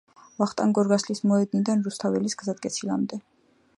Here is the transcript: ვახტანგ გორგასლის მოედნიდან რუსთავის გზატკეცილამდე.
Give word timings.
ვახტანგ 0.43 0.75
გორგასლის 0.77 1.21
მოედნიდან 1.31 1.83
რუსთავის 1.89 2.37
გზატკეცილამდე. 2.41 3.21